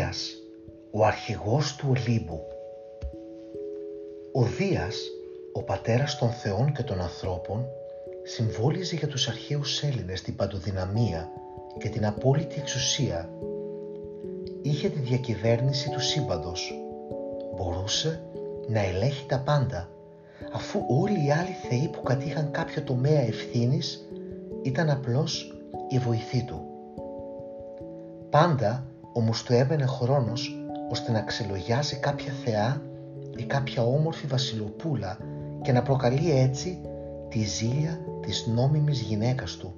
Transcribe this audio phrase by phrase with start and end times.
[0.00, 0.42] Δίας,
[0.90, 2.40] ο αρχηγός του Ολύμπου.
[4.32, 4.96] Ο Δίας,
[5.52, 7.66] ο πατέρας των θεών και των ανθρώπων,
[8.22, 11.28] συμβόλιζε για τους αρχαίους Έλληνες την παντοδυναμία
[11.78, 13.30] και την απόλυτη εξουσία.
[14.62, 16.74] Είχε τη διακυβέρνηση του σύμπαντος.
[17.56, 18.22] Μπορούσε
[18.68, 19.88] να ελέγχει τα πάντα,
[20.52, 24.08] αφού όλοι οι άλλοι θεοί που κατήχαν κάποιο τομέα ευθύνης
[24.62, 26.64] ήταν απλώς η βοηθή του.
[28.30, 32.82] Πάντα όμως του έμενε χρόνος ώστε να ξελογιάζει κάποια θεά
[33.36, 35.18] ή κάποια όμορφη βασιλοπούλα
[35.62, 36.80] και να προκαλεί έτσι
[37.28, 39.74] τη ζήλια της νόμιμης γυναίκας του,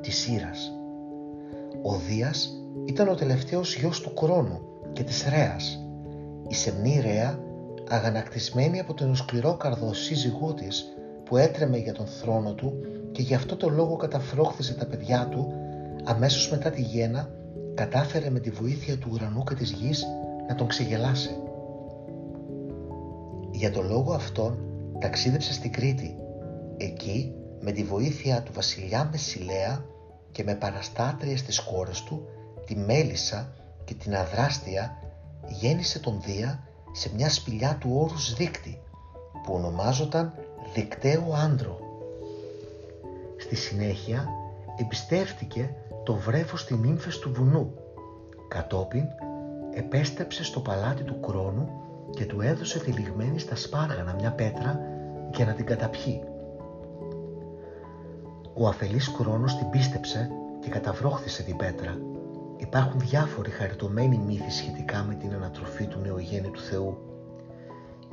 [0.00, 0.72] της Ήρας.
[1.82, 2.50] Ο Δίας
[2.84, 4.60] ήταν ο τελευταίος γιος του Κρόνου
[4.92, 5.86] και της Ρέας.
[6.48, 7.38] Η σεμνή Ρέα,
[7.88, 10.84] αγανακτισμένη από τον σκληρόκαρδο σύζυγό της
[11.24, 12.72] που έτρεμε για τον θρόνο του
[13.12, 15.52] και γι' αυτό το λόγο καταφρόχθησε τα παιδιά του,
[16.04, 17.28] αμέσως μετά τη γέννα
[17.76, 20.04] κατάφερε με τη βοήθεια του ουρανού και της γης
[20.48, 21.36] να τον ξεγελάσει.
[23.50, 24.58] Για τον λόγο αυτόν
[25.00, 26.16] ταξίδεψε στην Κρήτη.
[26.76, 29.84] Εκεί με τη βοήθεια του βασιλιά Μεσηλέα
[30.32, 32.26] και με παραστάτριες στις κόρες του,
[32.66, 33.52] τη Μέλισσα
[33.84, 34.98] και την Αδράστια,
[35.48, 38.78] γέννησε τον Δία σε μια σπηλιά του όρους δίκτυ,
[39.44, 40.32] που ονομάζονταν
[40.74, 41.78] Δικταίο Άντρο.
[43.36, 44.28] Στη συνέχεια
[44.76, 45.74] εμπιστεύτηκε
[46.06, 47.74] το βρέφος στην ύμφες του βουνού.
[48.48, 49.04] Κατόπιν
[49.74, 51.68] επέστρεψε στο παλάτι του Κρόνου
[52.10, 54.80] και του έδωσε τυλιγμένη στα σπάργανα μια πέτρα
[55.34, 56.22] για να την καταπιεί.
[58.54, 61.98] Ο αφελής Κρόνος την πίστεψε και καταβρόχθησε την πέτρα.
[62.56, 66.98] Υπάρχουν διάφοροι χαριτωμένοι μύθοι σχετικά με την ανατροφή του νεογέννητου Θεού.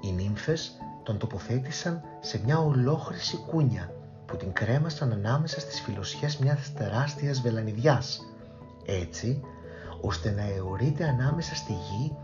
[0.01, 3.91] Οι νύμφες τον τοποθέτησαν σε μια ολόχρηση κούνια
[4.33, 8.21] που την κρέμασαν ανάμεσα στις φιλοσιές μιας τεράστιας βελανιδιάς,
[8.85, 9.41] έτσι
[10.01, 12.15] ώστε να αιωρείται ανάμεσα στη γη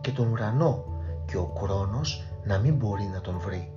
[0.00, 0.84] και τον ουρανό
[1.26, 3.72] και ο κρόνος να μην μπορεί να τον βρει.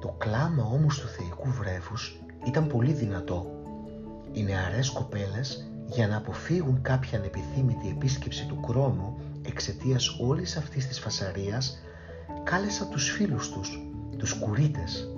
[0.00, 3.46] Το κλάμα όμως του θεϊκού βρέφους ήταν πολύ δυνατό.
[4.32, 11.00] Οι νεαρές κοπέλες για να αποφύγουν κάποια ανεπιθύμητη επίσκεψη του κρόνου εξαιτίας όλης αυτής της
[11.00, 11.78] φασαρίας
[12.44, 13.80] κάλεσαν τους φίλους τους,
[14.16, 15.11] τους κουρίτες,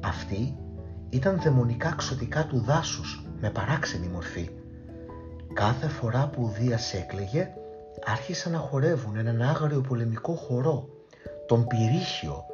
[0.00, 0.56] αυτοί
[1.10, 4.50] ήταν δαιμονικά ξωτικά του δάσους με παράξενη μορφή.
[5.52, 7.50] Κάθε φορά που ο Δίας έκλαιγε
[8.04, 10.88] άρχισαν να χορεύουν έναν άγριο πολεμικό χορό,
[11.46, 12.44] τον Πυρίχιο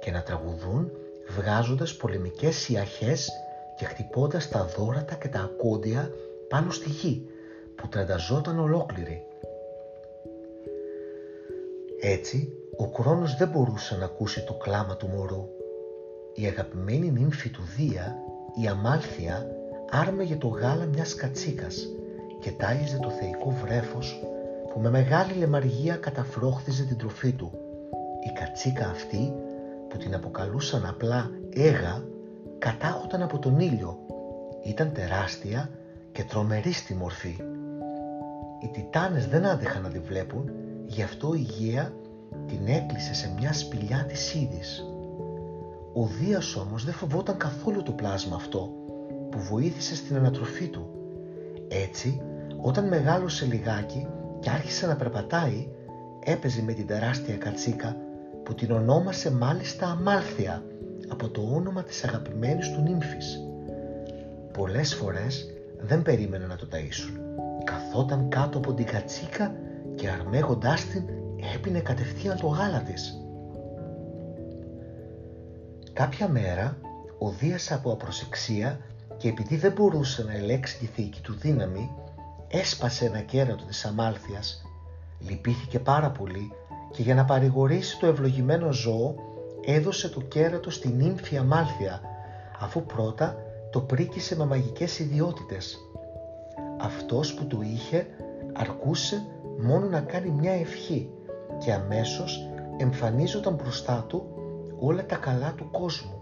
[0.00, 0.90] και να τραγουδούν
[1.36, 3.30] βγάζοντας πολεμικές ιαχές
[3.76, 6.10] και χτυπώντας τα δόρατα και τα ακόντια
[6.48, 7.26] πάνω στη γη
[7.74, 9.22] που τρανταζόταν ολόκληρη.
[12.00, 15.48] Έτσι, ο Κρόνος δεν μπορούσε να ακούσει το κλάμα του μωρού
[16.34, 18.16] η αγαπημένη νύμφη του Δία,
[18.62, 19.46] η Αμάλθια,
[19.90, 21.88] άρμεγε το γάλα μιας κατσίκας
[22.40, 24.20] και τάιζε το θεϊκό βρέφος
[24.72, 27.50] που με μεγάλη λεμαργία καταφρόχθιζε την τροφή του.
[28.26, 29.32] Η κατσίκα αυτή,
[29.88, 32.04] που την αποκαλούσαν απλά έγα,
[32.58, 33.98] κατάγονταν από τον ήλιο.
[34.62, 35.70] Ήταν τεράστια
[36.12, 37.36] και τρομερή στη μορφή.
[38.62, 40.50] Οι τιτάνες δεν άντεχαν να τη βλέπουν,
[40.86, 41.92] γι' αυτό η Γεία
[42.46, 44.84] την έκλεισε σε μια σπηλιά της Ήδης.
[45.92, 48.72] Ο Δίας όμως δεν φοβόταν καθόλου το πλάσμα αυτό
[49.30, 50.90] που βοήθησε στην ανατροφή του.
[51.68, 52.20] Έτσι,
[52.62, 54.06] όταν μεγάλωσε λιγάκι
[54.40, 55.68] και άρχισε να περπατάει,
[56.24, 57.96] έπαιζε με την τεράστια κατσίκα
[58.42, 60.62] που την ονόμασε μάλιστα Αμάλθια
[61.08, 63.40] από το όνομα της αγαπημένης του νύμφης.
[64.52, 67.20] Πολλές φορές δεν περίμενε να το ταΐσουν.
[67.64, 69.54] Καθόταν κάτω από την κατσίκα
[69.94, 71.02] και αρμέγοντάς την
[71.54, 73.27] έπινε κατευθείαν το γάλα της.
[75.98, 76.76] Κάποια μέρα
[77.18, 78.80] ο Δίας από απροσεξία
[79.16, 81.90] και επειδή δεν μπορούσε να ελέξει τη θήκη του δύναμη
[82.48, 84.62] έσπασε ένα κέρατο της αμάλθειας.
[85.28, 86.52] Λυπήθηκε πάρα πολύ
[86.90, 89.14] και για να παρηγορήσει το ευλογημένο ζώο
[89.64, 92.00] έδωσε το κέρατο στην νύμφη αμάλθεια
[92.58, 93.36] αφού πρώτα
[93.70, 95.78] το πρίκησε με μαγικές ιδιότητες.
[96.80, 98.06] Αυτός που το είχε
[98.52, 99.26] αρκούσε
[99.58, 101.10] μόνο να κάνει μια ευχή
[101.58, 104.37] και αμέσως εμφανίζονταν μπροστά του
[104.78, 106.20] όλα τα καλά του κόσμου.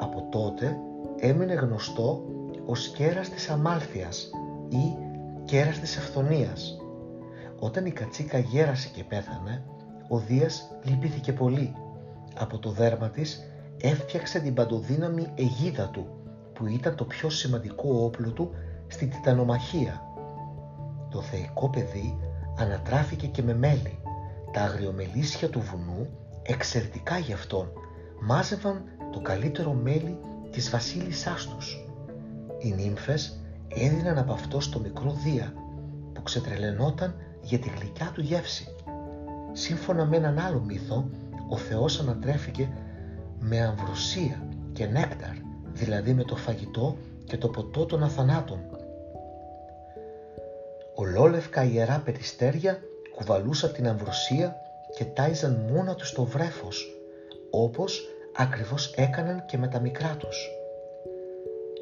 [0.00, 0.76] Από τότε
[1.20, 2.24] έμεινε γνωστό
[2.66, 4.30] ως κέρας της αμάλθειας
[4.68, 4.96] ή
[5.44, 6.80] κέρας της αυθονίας.
[7.58, 9.64] Όταν η κατσίκα γέρασε και πέθανε,
[10.08, 11.74] ο Δίας λυπήθηκε πολύ.
[12.38, 13.44] Από το δέρμα της
[13.80, 16.06] έφτιαξε την παντοδύναμη αιγίδα του,
[16.52, 18.50] που ήταν το πιο σημαντικό όπλο του
[18.86, 20.02] στην τιτανομαχία.
[21.10, 22.18] Το θεϊκό παιδί
[22.58, 23.98] ανατράφηκε και με μέλι.
[24.52, 26.08] Τα αγριομελίσια του βουνού
[26.46, 27.72] εξαιρετικά γι' αυτόν
[28.20, 30.18] μάζευαν το καλύτερο μέλι
[30.50, 31.84] της βασίλισσάς τους.
[32.58, 35.52] Οι νύμφες έδιναν από αυτό στο μικρό Δία
[36.12, 38.74] που ξετρελαινόταν για τη γλυκιά του γεύση.
[39.52, 41.10] Σύμφωνα με έναν άλλο μύθο,
[41.48, 42.68] ο Θεός ανατρέφηκε
[43.38, 45.34] με αμβροσία και νέκταρ,
[45.72, 48.58] δηλαδή με το φαγητό και το ποτό των αθανάτων.
[50.94, 52.78] Ολόλευκα ιερά περιστέρια
[53.16, 54.56] κουβαλούσαν την αμβροσία
[54.96, 57.00] και τάιζαν μόνα τους το βρέφος,
[57.50, 60.50] όπως ακριβώς έκαναν και με τα μικρά τους.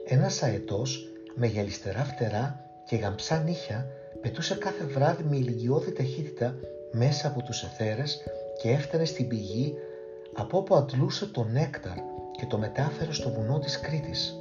[0.07, 3.87] Ένας αετός με γυαλιστερά φτερά και γαμψά νύχια
[4.21, 6.55] πετούσε κάθε βράδυ με ηλικιώδη ταχύτητα
[6.93, 8.23] μέσα από τους εθέρες
[8.63, 9.75] και έφτανε στην πηγή
[10.33, 11.97] από όπου αντλούσε το νέκταρ
[12.39, 14.37] και το μετάφερε στο βουνό της Κρήτης.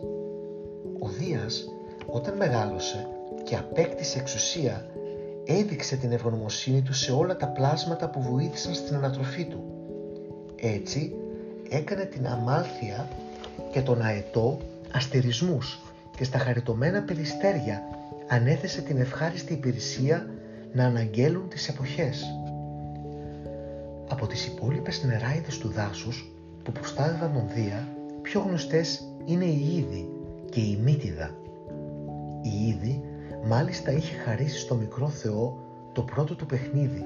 [0.99, 1.65] Ο Δίας
[2.05, 3.07] όταν μεγάλωσε
[3.43, 4.85] και απέκτησε εξουσία
[5.45, 9.63] έδειξε την ευγνωμοσύνη του σε όλα τα πλάσματα που βοήθησαν στην ανατροφή του.
[10.55, 11.15] Έτσι
[11.69, 13.07] έκανε την αμάλθεια
[13.71, 14.57] και τον αετό
[14.91, 15.79] αστερισμούς
[16.17, 17.81] και στα χαριτωμένα περιστέρια
[18.27, 20.27] ανέθεσε την ευχάριστη υπηρεσία
[20.73, 22.25] να αναγγέλουν τις εποχές.
[24.07, 26.31] Από τις υπόλοιπες νεράιδες του δάσους
[26.63, 27.87] που προστάτευαν τον Δία,
[28.21, 30.09] πιο γνωστές είναι η Ήδη
[30.49, 31.35] και η Μύτιδα.
[32.41, 33.01] Η Ήδη
[33.45, 35.57] μάλιστα είχε χαρίσει στο μικρό Θεό
[35.93, 37.05] το πρώτο του παιχνίδι,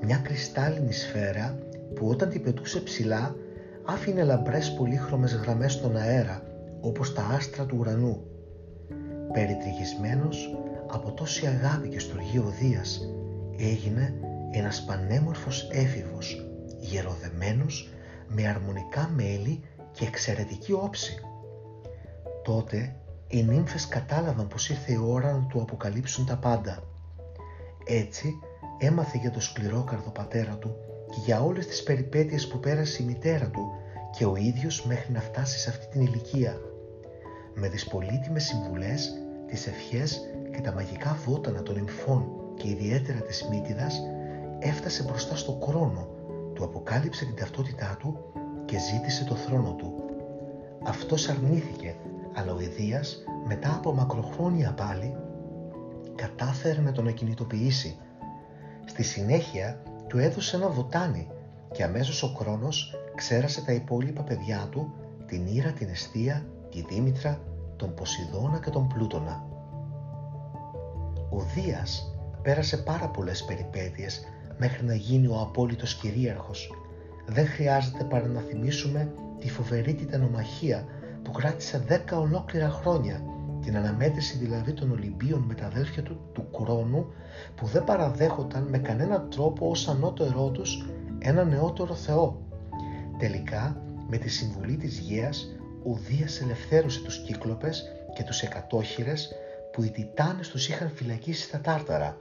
[0.00, 1.58] μια κρυστάλλινη σφαίρα
[1.94, 3.34] που όταν την πετούσε ψηλά
[3.84, 6.42] άφηνε λαμπρές πολύχρωμες γραμμές στον αέρα
[6.80, 8.22] όπως τα άστρα του ουρανού.
[9.32, 10.56] Περιτριγισμένος
[10.86, 13.08] από τόση αγάπη και στοργή ο Δίας
[13.58, 14.14] έγινε
[14.52, 16.48] ένας πανέμορφος έφηβος,
[16.78, 17.90] γεροδεμένος
[18.28, 19.62] με αρμονικά μέλη
[19.92, 21.18] και εξαιρετική όψη.
[22.44, 22.96] Τότε
[23.28, 26.82] οι νύμφες κατάλαβαν πως ήρθε η ώρα να του αποκαλύψουν τα πάντα.
[27.84, 28.38] Έτσι
[28.78, 30.76] έμαθε για το σκληρόκαρδο πατέρα του
[31.10, 33.72] και για όλες τις περιπέτειες που πέρασε η μητέρα του
[34.16, 36.60] και ο ίδιος μέχρι να φτάσει σε αυτή την ηλικία.
[37.54, 39.12] Με τις πολύτιμες συμβουλές,
[39.46, 40.20] τις ευχές
[40.52, 44.00] και τα μαγικά βότανα των νυμφών και ιδιαίτερα της Μύτιδας
[44.58, 46.08] έφτασε μπροστά στο κρόνο,
[46.54, 48.18] του αποκάλυψε την ταυτότητά του
[48.64, 49.94] και ζήτησε το θρόνο του.
[50.84, 51.94] Αυτός αρνήθηκε,
[52.36, 55.16] αλλά ο Ιδίας μετά από μακροχρόνια πάλι
[56.14, 57.98] κατάφερε να τον ακινητοποιήσει.
[58.84, 61.28] Στη συνέχεια του έδωσε ένα βοτάνι
[61.72, 64.92] και αμέσως ο Κρόνος ξέρασε τα υπόλοιπα παιδιά του,
[65.26, 67.40] την Ήρα, την Εστία, τη Δήμητρα,
[67.76, 69.44] τον Ποσειδώνα και τον Πλούτονα.
[71.30, 74.24] Ο Δίας πέρασε πάρα πολλές περιπέτειες
[74.58, 76.70] μέχρι να γίνει ο απόλυτος κυρίαρχος.
[77.26, 80.84] Δεν χρειάζεται παρά να θυμίσουμε τη φοβερή τιτανομαχία
[81.26, 83.22] που κράτησε δέκα ολόκληρα χρόνια,
[83.62, 87.06] την αναμέτρηση δηλαδή των Ολυμπίων με τα αδέλφια του του Κρόνου
[87.54, 90.86] που δεν παραδέχονταν με κανένα τρόπο ως ανώτερό τους
[91.18, 92.42] ένα νεότερο Θεό.
[93.18, 99.32] Τελικά, με τη συμβουλή της Γέας, ο Δίας ελευθέρωσε τους Κύκλοπες και τους Εκατόχειρες
[99.72, 102.18] που οι Τιτάνες τους είχαν φυλακίσει στα Τάρταρα.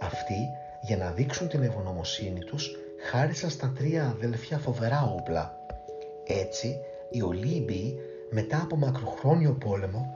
[0.00, 0.48] Αυτοί,
[0.82, 2.76] για να δείξουν την ευγνωμοσύνη τους,
[3.10, 5.56] χάρισαν στα τρία αδέλφια φοβερά όπλα.
[6.26, 6.76] Έτσι,
[7.10, 7.98] οι Ολύμπιοι,
[8.30, 10.14] μετά από μακροχρόνιο πόλεμο,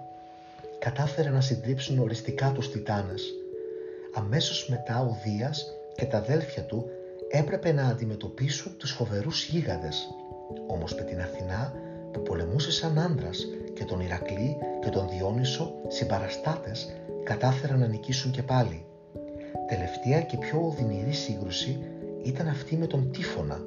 [0.78, 3.34] κατάφεραν να συντρίψουν οριστικά τους Τιτάνες.
[4.14, 6.84] Αμέσως μετά ο Δίας και τα αδέλφια του
[7.30, 10.08] έπρεπε να αντιμετωπίσουν τους φοβερούς γίγαντες.
[10.66, 11.74] Όμως με την Αθηνά
[12.12, 16.92] που πολεμούσε σαν άντρας και τον Ηρακλή και τον Διόνυσο συμπαραστάτες
[17.22, 18.84] κατάφεραν να νικήσουν και πάλι.
[19.68, 21.78] Τελευταία και πιο οδυνηρή σύγκρουση
[22.22, 23.64] ήταν αυτή με τον Τύφωνα,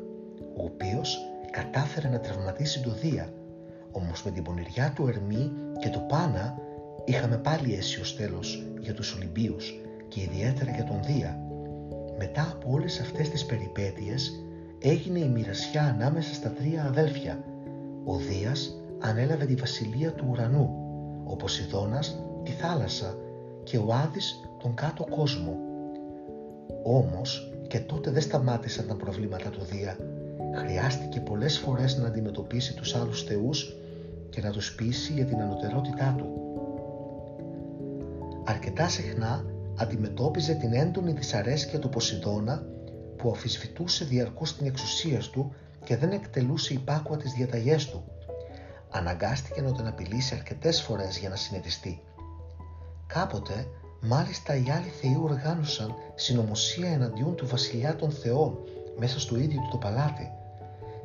[0.57, 1.17] ο οποίος
[1.51, 3.33] κατάφερε να τραυματίσει το Δία,
[3.95, 6.57] όμως με την πονηριά του Ερμή και το Πάνα
[7.05, 9.73] είχαμε πάλι αίσιο τέλος για τους Ολυμπίους
[10.07, 11.39] και ιδιαίτερα για τον Δία.
[12.17, 14.43] Μετά από όλες αυτές τις περιπέτειες
[14.79, 17.43] έγινε η μοιρασιά ανάμεσα στα τρία αδέλφια.
[18.05, 20.69] Ο Δίας ανέλαβε τη βασιλεία του ουρανού,
[21.23, 23.17] ο Ποσειδώνας τη θάλασσα
[23.63, 25.57] και ο Άδης τον κάτω κόσμο.
[26.83, 29.97] Όμως και τότε δεν σταμάτησαν τα προβλήματα του Δία.
[30.55, 33.75] Χρειάστηκε πολλές φορές να αντιμετωπίσει τους άλλους θεούς
[34.35, 36.25] και να τους πείσει για την ανωτερότητά του.
[38.45, 39.45] Αρκετά συχνά
[39.77, 42.65] αντιμετώπιζε την έντονη δυσαρέσκεια του Ποσειδώνα
[43.17, 48.03] που αφισβητούσε διαρκώς την εξουσία του και δεν εκτελούσε υπάκουα τις διαταγές του.
[48.89, 52.01] Αναγκάστηκε να τον απειλήσει αρκετές φορές για να συνετιστεί.
[53.07, 53.67] Κάποτε,
[54.01, 58.57] μάλιστα οι άλλοι θεοί οργάνωσαν συνωμοσία εναντιούν του βασιλιά των θεών
[58.97, 60.31] μέσα στο ίδιο του το παλάτι.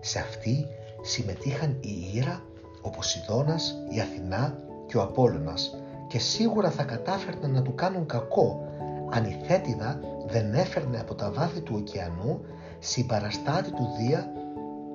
[0.01, 0.67] Σε αυτή
[1.03, 2.43] συμμετείχαν η Ήρα,
[2.81, 5.75] ο Ποσειδώνας, η Αθηνά και ο Απόλλωνας
[6.07, 8.67] και σίγουρα θα κατάφερναν να του κάνουν κακό
[9.11, 12.41] αν η Θέτιδα δεν έφερνε από τα βάθη του ωκεανού
[12.79, 14.33] συμπαραστάτη του Δία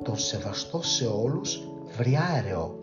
[0.04, 2.80] τον σεβαστό σε όλους βριάερεο.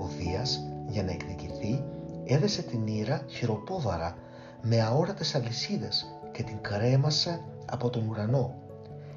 [0.00, 1.84] Ο Δίας για να εκδικηθεί
[2.24, 4.16] έδεσε την Ήρα χειροπόδαρα
[4.62, 8.54] με αόρατες αλυσίδες και και την κρέμασε από τον ουρανό.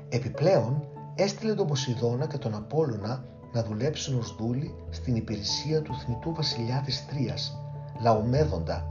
[0.09, 6.33] Επιπλέον έστειλε τον Ποσειδώνα και τον Απόλλωνα να δουλέψουν ως δούλοι στην υπηρεσία του θνητού
[6.33, 7.57] βασιλιά της Τρίας,
[8.01, 8.87] Λαομέδοντα.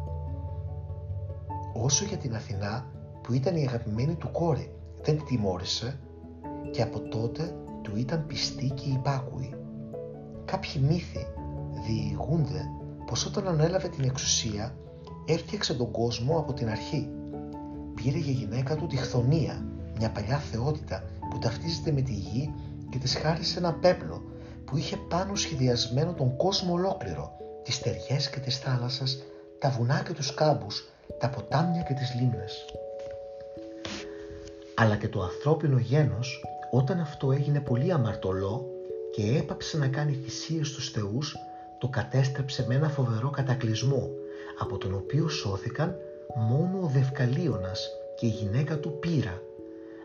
[1.72, 2.86] Όσο για την Αθηνά,
[3.22, 5.98] που ήταν η αγαπημένη του κόρη, δεν τη τιμώρησε
[6.70, 9.54] και από τότε του ήταν πιστή και υπάκουη.
[10.44, 11.26] Κάποιοι μύθοι
[11.86, 12.68] διηγούνται
[13.06, 14.74] πως όταν ανέλαβε την εξουσία
[15.26, 17.08] έφτιαξε τον κόσμο από την αρχή.
[17.94, 19.64] Πήρε για γυναίκα του τη Χθονία,
[19.98, 22.54] μια παλιά θεότητα που ταυτίζεται με τη γη
[22.90, 24.22] και της χάρισε ένα πέπλο
[24.72, 29.22] που είχε πάνω σχεδιασμένο τον κόσμο ολόκληρο, τις στεριές και τις θάλασσας,
[29.58, 30.88] τα βουνά και τους κάμπους,
[31.18, 32.64] τα ποτάμια και τις λίμνες.
[34.74, 38.66] Αλλά και το ανθρώπινο γένος, όταν αυτό έγινε πολύ αμαρτωλό
[39.14, 41.36] και έπαψε να κάνει θυσίες στους θεούς,
[41.78, 44.10] το κατέστρεψε με ένα φοβερό κατακλυσμό,
[44.58, 45.96] από τον οποίο σώθηκαν
[46.36, 47.88] μόνο ο Δευκαλίωνας
[48.18, 49.42] και η γυναίκα του Πύρα.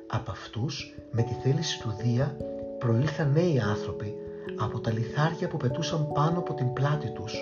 [0.08, 2.38] Από αυτούς, με τη θέληση του Δία,
[2.80, 4.16] προήλθαν νέοι άνθρωποι
[4.56, 7.36] από τα λιθάρια που πετούσαν πάνω από την πλάτη τους.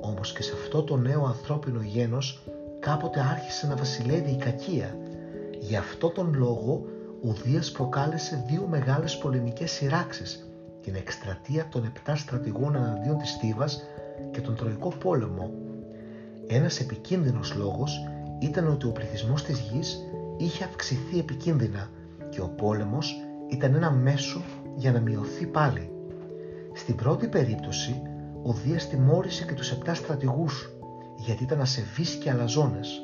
[0.00, 2.42] Όμως και σε αυτό το νέο ανθρώπινο γένος
[2.80, 4.96] κάποτε άρχισε να βασιλεύει η κακία.
[5.60, 6.84] Γι' αυτό τον λόγο
[7.22, 10.48] ο Δίας προκάλεσε δύο μεγάλες πολεμικές σειράξεις,
[10.82, 13.82] την εκστρατεία των επτά στρατηγών εναντίον της Θήβας
[14.30, 15.50] και τον Τροϊκό πόλεμο.
[16.46, 18.00] Ένας επικίνδυνος λόγος
[18.38, 19.98] ήταν ότι ο πληθυσμός της γης
[20.36, 21.90] είχε αυξηθεί επικίνδυνα
[22.30, 23.14] και ο πόλεμος
[23.48, 24.42] ήταν ένα μέσο
[24.76, 25.90] για να μειωθεί πάλι.
[26.80, 28.02] Στην πρώτη περίπτωση,
[28.42, 30.70] ο Δίας τιμώρησε και τους επτά στρατηγούς,
[31.16, 33.00] γιατί ήταν ασεβείς και αλαζόνες.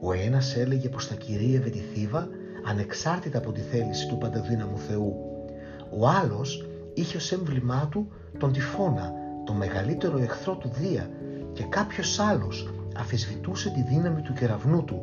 [0.00, 2.28] Ο ένας έλεγε πως θα κυρίευε τη Θήβα
[2.64, 5.14] ανεξάρτητα από τη θέληση του παντοδύναμου Θεού.
[5.98, 9.12] Ο άλλος είχε ως έμβλημά του τον Τυφώνα,
[9.44, 11.10] τον μεγαλύτερο εχθρό του Δία
[11.52, 15.02] και κάποιος άλλος αφισβητούσε τη δύναμη του κεραυνού του.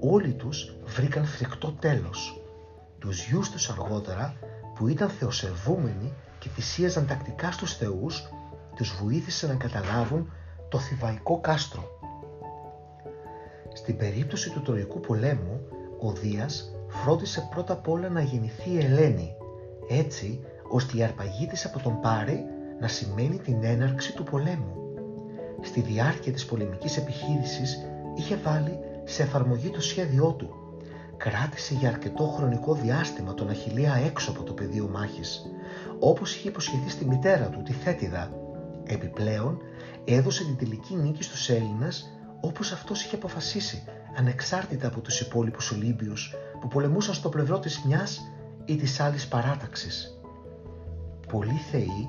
[0.00, 2.42] Όλοι τους βρήκαν φρικτό τέλος.
[2.98, 4.34] Τους γιους τους αργότερα
[4.78, 8.28] που ήταν θεοσεβούμενοι και θυσίαζαν τακτικά στους θεούς,
[8.76, 10.32] τους βοήθησε να καταλάβουν
[10.68, 11.88] το θηβαϊκό κάστρο.
[13.72, 15.60] Στην περίπτωση του Τροϊκού πολέμου,
[16.00, 19.34] ο Δίας φρόντισε πρώτα απ' όλα να γεννηθεί η Ελένη,
[19.88, 22.44] έτσι ώστε η αρπαγή της από τον Πάρη
[22.80, 24.74] να σημαίνει την έναρξη του πολέμου.
[25.60, 27.78] Στη διάρκεια της πολεμικής επιχείρησης
[28.16, 30.57] είχε βάλει σε εφαρμογή το σχέδιό του.
[31.18, 35.42] Κράτησε για αρκετό χρονικό διάστημα τον Αχιλία έξω από το πεδίο μάχης,
[35.98, 38.30] όπως είχε υποσχεθεί στη μητέρα του, τη Θέτιδα.
[38.84, 39.58] Επιπλέον,
[40.04, 43.82] έδωσε την τελική νίκη στους Έλληνες όπως αυτός είχε αποφασίσει,
[44.16, 48.32] ανεξάρτητα από τους υπόλοιπους Ολύμπιους που πολεμούσαν στο πλευρό της μιας
[48.64, 50.20] ή της άλλης παράταξης.
[51.32, 52.08] Πολλοί θεοί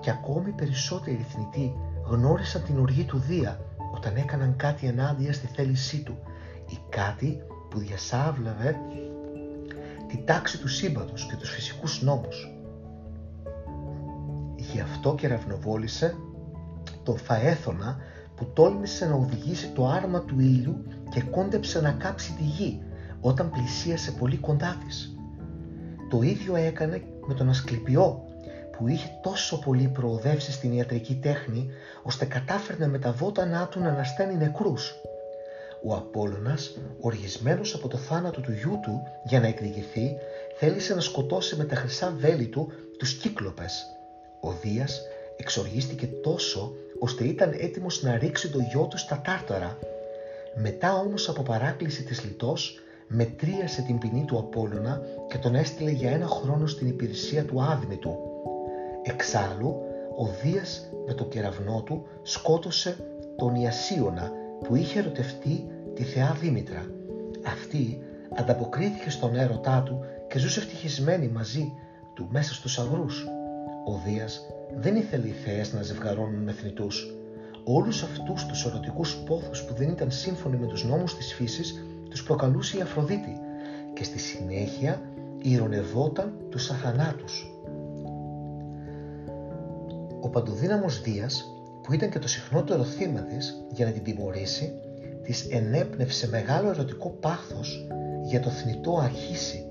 [0.00, 1.74] και ακόμη περισσότεροι θνητοί
[2.04, 3.60] γνώρισαν την οργή του Δία
[3.94, 6.18] όταν έκαναν κάτι ενάντια στη θέλησή του
[6.66, 8.76] ή κάτι που διασάβλαβε
[10.08, 12.52] τη τάξη του σύμπαντος και τους φυσικούς νόμους.
[14.56, 16.16] Γι' αυτό και ρευνοβόλησε
[17.02, 17.96] τον Φαέθωνα
[18.34, 22.82] που τόλμησε να οδηγήσει το άρμα του ήλιου και κόντεψε να κάψει τη γη
[23.20, 25.16] όταν πλησίασε πολύ κοντά της.
[26.10, 28.22] Το ίδιο έκανε με τον Ασκληπιό
[28.78, 31.70] που είχε τόσο πολύ προοδεύσει στην ιατρική τέχνη
[32.02, 34.94] ώστε κατάφερνε με τα βότανά του να ανασταίνει νεκρούς.
[35.84, 40.16] Ο Απόλλωνας, οργισμένος από το θάνατο του γιού του για να εκδικηθεί,
[40.58, 43.86] θέλησε να σκοτώσει με τα χρυσά βέλη του τους κύκλοπες.
[44.40, 45.00] Ο Δίας
[45.36, 49.78] εξοργίστηκε τόσο ώστε ήταν έτοιμος να ρίξει το γιο του στα τάρταρα.
[50.54, 56.10] Μετά όμως από παράκληση της λιτός, μετρίασε την ποινή του Απόλλωνα και τον έστειλε για
[56.10, 58.16] ένα χρόνο στην υπηρεσία του άδμητου.
[59.02, 59.76] Εξάλλου,
[60.18, 62.96] ο Δίας με το κεραυνό του σκότωσε
[63.36, 64.32] τον Ιασίωνα
[64.64, 66.86] που είχε ερωτευτεί τη θεά Δήμητρα.
[67.46, 67.98] Αυτή
[68.36, 71.72] ανταποκρίθηκε στον έρωτά του και ζούσε ευτυχισμένη μαζί
[72.14, 73.26] του μέσα στους αγρούς.
[73.86, 74.40] Ο Δίας
[74.76, 77.14] δεν ήθελε οι θεές να ζευγαρώνουν με θνητούς.
[77.64, 82.22] Όλους αυτούς τους ερωτικούς πόθους που δεν ήταν σύμφωνοι με τους νόμους της φύσης τους
[82.22, 83.40] προκαλούσε η Αφροδίτη
[83.92, 85.02] και στη συνέχεια
[85.42, 87.52] ηρωνευόταν τους αθανάτους.
[90.20, 91.57] Ο παντοδύναμος Δίας,
[91.88, 94.72] που ήταν και το συχνότερο θύμα της για να την τιμωρήσει,
[95.22, 97.86] της ενέπνευσε μεγάλο ερωτικό πάθος
[98.22, 99.64] για το θνητό Αρχίσι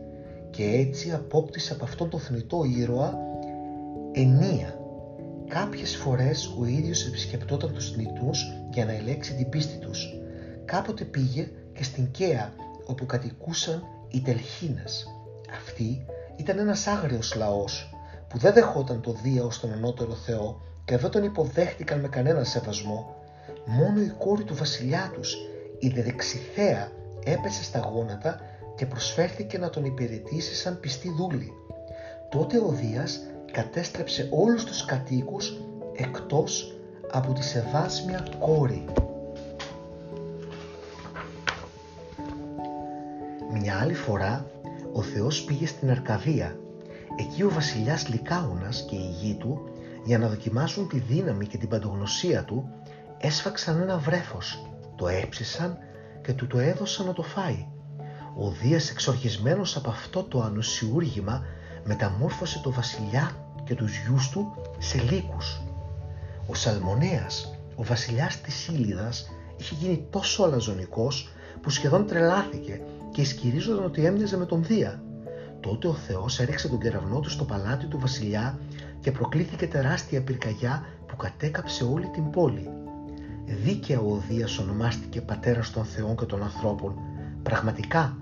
[0.50, 3.18] και έτσι απόκτησε από αυτόν τον θνητό ήρωα
[4.12, 4.80] ενία.
[5.48, 10.16] Κάποιες φορές ο ίδιος επισκεπτόταν τους θνητούς για να ελέξει την πίστη τους.
[10.66, 12.54] Κάποτε πήγε και στην Καία
[12.86, 15.08] όπου κατοικούσαν οι Τελχίνες.
[15.54, 16.06] Αυτοί
[16.36, 17.94] ήταν ένας άγριος λαός
[18.28, 22.44] που δεν δεχόταν το Δία ως τον ανώτερο Θεό και δεν τον υποδέχτηκαν με κανένα
[22.44, 23.16] σεβασμό.
[23.66, 25.36] Μόνο η κόρη του βασιλιά τους,
[25.80, 26.92] η Δεδεξιθέα,
[27.26, 28.42] έπεσε στα γόνατα
[28.76, 31.54] και προσφέρθηκε να τον υπηρετήσει σαν πιστή δούλη.
[32.30, 33.20] Τότε ο Δίας
[33.52, 35.58] κατέστρεψε όλους τους κατοίκους
[35.96, 36.78] εκτός
[37.12, 38.86] από τη σεβάσμια κόρη.
[43.52, 44.46] Μια άλλη φορά
[44.94, 46.58] ο Θεός πήγε στην Αρκαδία.
[47.20, 49.70] Εκεί ο βασιλιάς Λικάουνας και η γη του
[50.08, 52.70] για να δοκιμάσουν τη δύναμη και την παντογνωσία του
[53.18, 54.62] έσφαξαν ένα βρέφος,
[54.96, 55.78] το έψησαν
[56.22, 57.68] και του το έδωσαν να το φάει.
[58.38, 61.46] Ο Δίας εξορχισμένος από αυτό το ανοσιούργημα
[61.84, 63.32] μεταμόρφωσε το βασιλιά
[63.64, 65.62] και τους γιους του σε λύκους.
[66.48, 71.30] Ο Σαλμονέας, ο βασιλιάς της Ήλιδας, είχε γίνει τόσο αλαζονικός
[71.62, 75.02] που σχεδόν τρελάθηκε και ισχυρίζονταν ότι έμοιαζε με τον Δία.
[75.60, 78.60] Τότε ο Θεός έριξε τον κεραυνό του στο παλάτι του βασιλιά
[79.00, 82.70] και προκλήθηκε τεράστια πυρκαγιά που κατέκαψε όλη την πόλη.
[83.46, 86.96] Δίκαια ο Δίας ονομάστηκε πατέρας των θεών και των ανθρώπων.
[87.44, 88.18] Πραγματικά,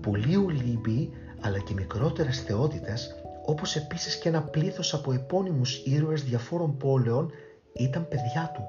[0.00, 1.10] πολλοί Ολύμπιοι
[1.40, 3.14] αλλά και μικρότερες θεότητες
[3.46, 7.30] όπως επίσης και ένα πλήθος από επώνυμους ήρωες διαφόρων πόλεων
[7.72, 8.62] ήταν παιδιά του.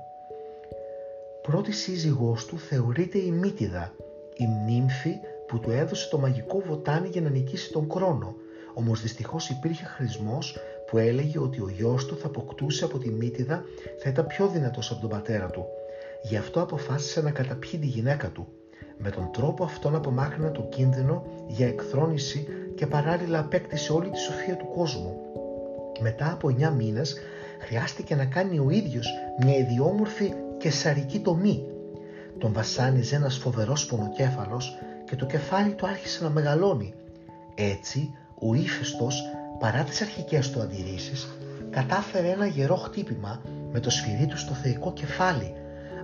[1.41, 3.93] Πρώτη σύζυγός του θεωρείται η Μύτιδα,
[4.35, 5.15] η νύμφη
[5.47, 8.35] που του έδωσε το μαγικό βοτάνι για να νικήσει τον χρόνο,
[8.73, 10.57] όμως δυστυχώς υπήρχε χρησμός
[10.91, 13.63] που έλεγε ότι ο γιος του θα αποκτούσε από τη Μύτιδα
[14.03, 15.65] θα ήταν πιο δυνατός από τον πατέρα του.
[16.23, 18.47] Γι' αυτό αποφάσισε να καταπιεί τη γυναίκα του.
[18.97, 24.57] Με τον τρόπο αυτόν απομάκρυνα το κίνδυνο για εκθρόνηση και παράλληλα απέκτησε όλη τη σοφία
[24.57, 25.15] του κόσμου.
[25.99, 27.17] Μετά από 9 μήνες
[27.59, 29.07] χρειάστηκε να κάνει ο ίδιος
[29.43, 31.65] μια ιδιόμορφη και σαρική τομή.
[32.37, 36.93] Τον βασάνιζε ένας φοβερός πονοκέφαλος και το κεφάλι του άρχισε να μεγαλώνει.
[37.55, 39.23] Έτσι, ο ύφεστος,
[39.61, 41.27] παρά τις αρχικές του αντιρρήσεις,
[41.69, 43.41] κατάφερε ένα γερό χτύπημα
[43.71, 45.53] με το σφυρί του στο θεϊκό κεφάλι,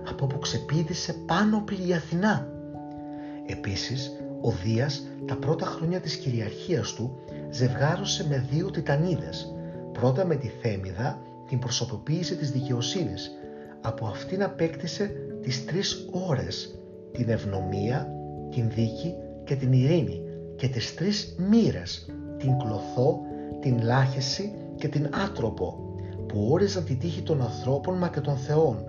[0.08, 2.48] από όπου ξεπήδησε πάνω η Αθηνά.
[3.46, 7.18] Επίσης, ο Δίας τα πρώτα χρόνια της κυριαρχίας του
[7.50, 9.54] ζευγάρωσε με δύο τιτανίδες,
[9.92, 13.30] πρώτα με τη Θέμιδα, την προσωποποίηση της δικαιοσύνης.
[13.80, 15.10] Από αυτήν απέκτησε
[15.42, 16.78] τις τρεις ώρες,
[17.12, 18.08] την ευνομία,
[18.50, 20.22] την δίκη και την ειρήνη
[20.56, 22.06] και τις τρεις μοίρες,
[22.38, 23.20] την κλωθό,
[23.60, 25.94] την λάχεση και την άτροπο,
[26.26, 28.84] που όριζαν τη τύχη των ανθρώπων μα και των θεών.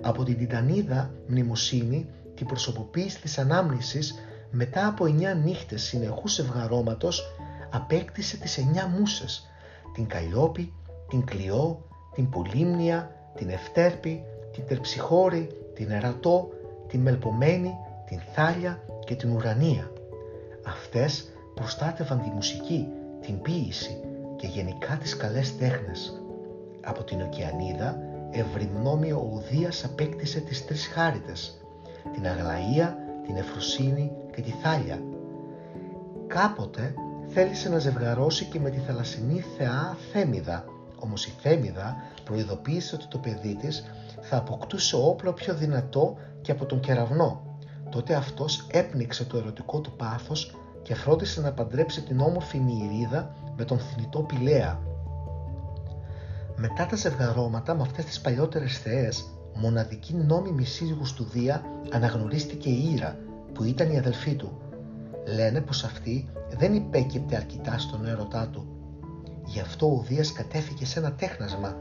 [0.00, 4.14] Από την Τιτανίδα μνημοσύνη, την προσωποποίηση της ανάμνησης,
[4.50, 7.22] μετά από εννιά νύχτες συνεχούς ευγαρώματος,
[7.70, 9.50] απέκτησε τις εννιά μουσες,
[9.94, 10.72] την Καλλιόπη,
[11.08, 16.48] την Κλειό, την Πολύμνια, την Ευτέρπη, την Τερψυχώρη, την Ερατό,
[16.88, 17.74] την Μελπομένη,
[18.06, 19.92] την Θάλια και την Ουρανία.
[20.66, 22.86] Αυτές προστάτευαν τη μουσική,
[23.30, 24.00] την ποίηση
[24.36, 26.22] και γενικά τις καλές τέχνες.
[26.84, 27.98] Από την Οκεανίδα
[28.30, 31.60] ευρυμνόμιο ο Δίας απέκτησε τις τρεις χάριτες,
[32.12, 35.02] την Αγλαία, την Εφροσύνη και τη Θάλια.
[36.26, 36.94] Κάποτε
[37.26, 40.64] θέλησε να ζευγαρώσει και με τη θαλασσινή θεά Θέμιδα,
[40.98, 43.84] όμως η Θέμιδα προειδοποίησε ότι το παιδί της
[44.20, 47.58] θα αποκτούσε όπλο πιο δυνατό και από τον κεραυνό.
[47.90, 53.64] Τότε αυτός έπνιξε το ερωτικό του πάθος και φρόντισε να παντρέψει την όμορφη Νηρίδα με
[53.64, 54.80] τον θνητό Πηλαία.
[56.56, 61.62] Μετά τα ζευγαρώματα με αυτές τις παλιότερες θεές, μοναδική νόμιμη σύζυγος του Δία
[61.92, 63.16] αναγνωρίστηκε η Ήρα,
[63.52, 64.58] που ήταν η αδελφή του.
[65.34, 68.66] Λένε πως αυτή δεν υπέκυπτε αρκετά στον έρωτά του.
[69.44, 71.76] Γι' αυτό ο Δίας κατέφυγε σε ένα τέχνασμα.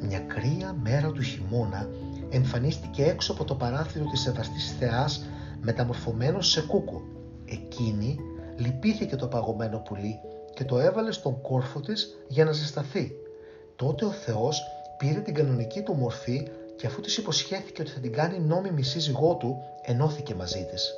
[0.00, 1.88] Μια κρύα μέρα του χειμώνα
[2.30, 5.24] εμφανίστηκε έξω από το παράθυρο της σεβαστής θεάς
[5.60, 7.02] μεταμορφωμένος σε κούκου.
[7.44, 8.18] Εκείνη
[8.56, 10.20] λυπήθηκε το παγωμένο πουλί
[10.54, 13.12] και το έβαλε στον κόρφο της για να ζεσταθεί.
[13.76, 14.62] Τότε ο Θεός
[14.98, 19.34] πήρε την κανονική του μορφή και αφού της υποσχέθηκε ότι θα την κάνει νόμιμη σύζυγό
[19.34, 20.94] του, ενώθηκε μαζί της.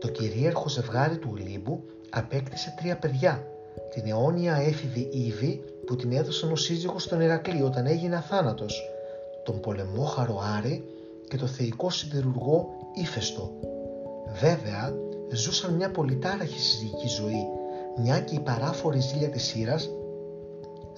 [0.00, 3.46] Το κυρίαρχο ζευγάρι του Ολύμπου απέκτησε τρία παιδιά,
[3.94, 8.90] την αιώνια έφηβη Ήβη που την έδωσαν ο σύζυγος στον Ηρακλή όταν έγινε αθάνατος,
[9.44, 10.84] τον πολεμόχαρο Άρη
[11.28, 13.52] και το θεϊκό σιδηρουργό Ήφεστο.
[14.40, 14.94] Βέβαια,
[15.36, 17.46] ζούσαν μια πολυτάραχη συζυγική ζωή,
[17.96, 19.90] μια και η παράφορη ζήλια της Ήρας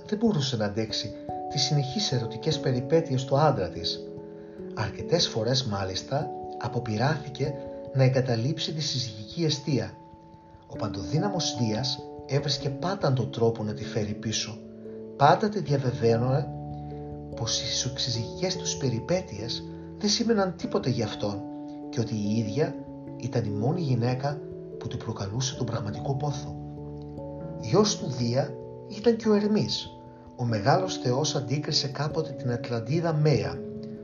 [0.06, 1.12] δεν μπορούσε να αντέξει
[1.50, 4.00] τις συνεχείς ερωτικές περιπέτειες του άντρα της.
[4.74, 7.54] Αρκετές φορές μάλιστα αποπειράθηκε
[7.94, 9.94] να εγκαταλείψει τη συζυγική αιστεία.
[10.66, 14.58] Ο παντοδύναμος Δίας έβρισκε πάντα τον τρόπο να τη φέρει πίσω.
[15.16, 16.48] Πάντα τη διαβεβαίωνε
[17.36, 19.64] πως οι συζυγικές τους περιπέτειες
[19.98, 21.40] δεν σήμαιναν τίποτα για αυτόν
[21.88, 22.74] και ότι η ίδια
[23.16, 24.40] ήταν η μόνη γυναίκα
[24.78, 26.56] που του προκαλούσε τον πραγματικό πόθο.
[27.60, 28.54] Γιος του Δία
[28.88, 29.88] ήταν και ο Ερμής.
[30.36, 33.58] Ο μεγάλος θεός αντίκρισε κάποτε την Ατλαντίδα Μέα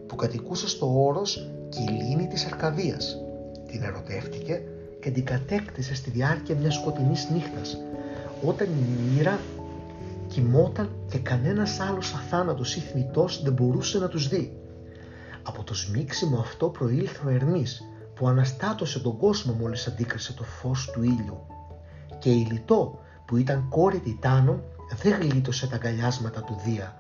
[0.06, 3.16] που κατοικούσε στο όρος και η λίμνη της Αρκαδίας.
[3.66, 4.62] Την ερωτεύτηκε
[5.00, 7.78] και την κατέκτησε στη διάρκεια μιας σκοτεινής νύχτας,
[8.44, 9.38] όταν η μοίρα
[10.26, 14.56] κοιμόταν και κανένας άλλος αθάνατος ή θνητός δεν μπορούσε να τους δει.
[15.42, 17.82] Από το σμίξιμο αυτό προήλθε ο Ερμής
[18.16, 21.46] που αναστάτωσε τον κόσμο μόλις αντίκρισε το φως του ήλιου.
[22.18, 24.62] Και η Λιτό που ήταν κόρη Τιτάνων
[25.02, 26.96] δεν γλίτωσε τα αγκαλιάσματα του Δία.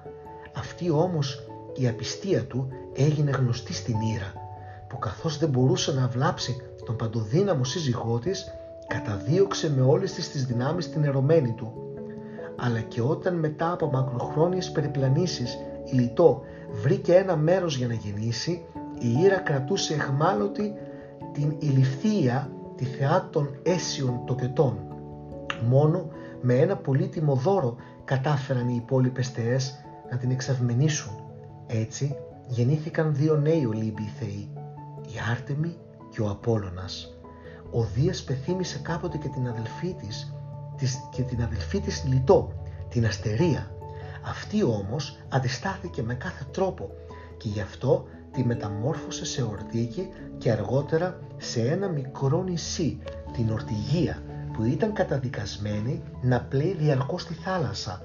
[0.56, 4.32] Αυτή όμως η απιστία του έγινε γνωστή στην Ήρα
[4.88, 8.44] που καθώς δεν μπορούσε να βλάψει τον παντοδύναμο σύζυγό της
[8.86, 11.72] καταδίωξε με όλες τις, τις δυνάμεις την ερωμένη του.
[12.56, 18.64] Αλλά και όταν μετά από μακροχρόνιες περιπλανήσεις η Λιτό βρήκε ένα μέρος για να γεννήσει,
[18.98, 20.74] η Ήρα κρατούσε εχμάλωτη
[21.36, 24.78] την ηλιθία, τη θεά των αίσιων τοκετών.
[25.68, 26.08] Μόνο
[26.40, 31.12] με ένα πολύτιμο δώρο κατάφεραν οι υπόλοιπες θεές να την εξαυμενήσουν.
[31.66, 34.50] Έτσι γεννήθηκαν δύο νέοι Ολύμπιοι θεοί,
[35.06, 35.76] η Άρτεμη
[36.10, 37.18] και ο Απόλλωνας.
[37.70, 40.32] Ο Δίας πεθύμησε κάποτε και την αδελφή της,
[41.10, 42.52] και την αδελφή της Λιτό,
[42.88, 43.70] την Αστερία.
[44.24, 46.90] Αυτή όμως αντιστάθηκε με κάθε τρόπο
[47.36, 48.04] και γι' αυτό
[48.36, 52.98] τη μεταμόρφωσε σε ορτίκη και αργότερα σε ένα μικρό νησί,
[53.32, 54.22] την Ορτιγία,
[54.52, 58.02] που ήταν καταδικασμένη να πλέει διαρκώς στη θάλασσα.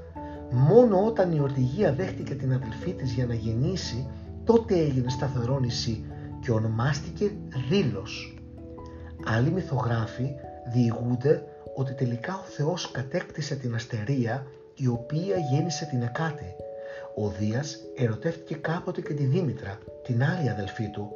[0.51, 4.07] Μόνο όταν η Ορτιγία δέχτηκε την αδελφή της για να γεννήσει,
[4.43, 6.05] τότε έγινε σταθερό νησί
[6.39, 7.31] και ονομάστηκε
[7.69, 8.37] Δήλος.
[9.25, 10.29] Άλλοι μυθογράφοι
[10.73, 11.43] διηγούνται
[11.75, 16.55] ότι τελικά ο Θεός κατέκτησε την αστερία η οποία γέννησε την Εκάτη.
[17.15, 21.11] Ο Δίας ερωτεύτηκε κάποτε και τη Δήμητρα, την άλλη αδελφή του.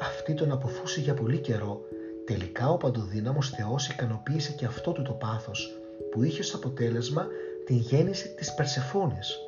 [0.00, 1.80] Αυτή τον αποφούσε για πολύ καιρό.
[2.26, 5.80] Τελικά ο παντοδύναμος Θεός ικανοποίησε και αυτό του το πάθος,
[6.10, 7.26] που είχε ως αποτέλεσμα
[7.66, 9.38] την γέννηση της Περσεφόνης.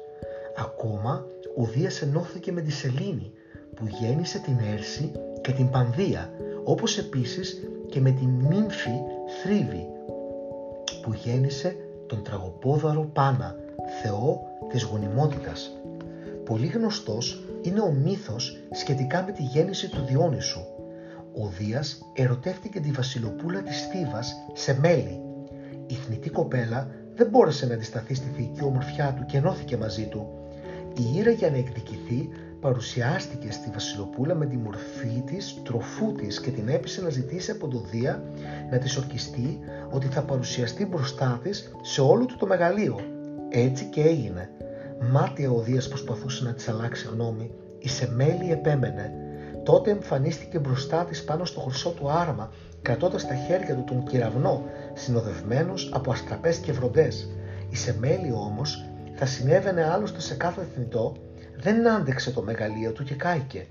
[0.56, 3.32] Ακόμα ο Δίας ενώθηκε με τη Σελήνη,
[3.74, 6.30] που γέννησε την Έρση και την Πανδία,
[6.64, 9.00] όπως επίσης και με την νύμφη
[9.42, 9.86] Θρίβη,
[11.02, 13.56] που γέννησε τον τραγοπόδαρο Πάνα,
[14.02, 15.75] θεό της γονιμότητας.
[16.46, 20.60] Πολύ γνωστός είναι ο μύθος σχετικά με τη γέννηση του Διόνυσου.
[21.34, 25.20] Ο Δίας ερωτεύτηκε τη βασιλοπούλα της Θήβας σε μέλη.
[25.86, 30.28] Η θνητή κοπέλα δεν μπόρεσε να αντισταθεί στη θεϊκή ομορφιά του και ενώθηκε μαζί του.
[30.96, 32.28] Η Ήρα για να εκδικηθεί
[32.60, 37.68] παρουσιάστηκε στη Βασιλοπούλα με τη μορφή της, τροφού της και την έπεισε να ζητήσει από
[37.68, 38.22] τον Δία
[38.70, 39.58] να της ορκιστεί
[39.90, 43.00] ότι θα παρουσιαστεί μπροστά της σε όλο του το μεγαλείο.
[43.48, 44.50] Έτσι και έγινε.
[45.00, 47.50] Μάτια ο Δίας προσπαθούσε να της αλλάξει γνώμη.
[47.78, 49.12] Η Σεμέλη επέμενε.
[49.64, 52.50] Τότε εμφανίστηκε μπροστά της πάνω στο χρυσό του άραμα,
[52.82, 54.62] κρατώντας στα χέρια του τον κυραυνό,
[54.94, 57.30] συνοδευμένος από αστραπές και βροντές.
[57.70, 61.16] Η Σεμέλη όμως θα συνέβαινε άλλωστε σε κάθε θνητό
[61.56, 63.66] δεν άντεξε το μεγαλείο του και κάηκε.